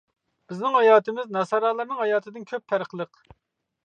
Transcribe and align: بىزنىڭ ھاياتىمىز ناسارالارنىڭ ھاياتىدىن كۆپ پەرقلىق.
بىزنىڭ 0.51 0.77
ھاياتىمىز 0.77 1.27
ناسارالارنىڭ 1.37 1.99
ھاياتىدىن 2.05 2.47
كۆپ 2.53 2.65
پەرقلىق. 2.73 3.21